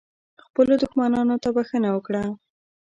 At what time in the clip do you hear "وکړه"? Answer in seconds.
1.93-2.23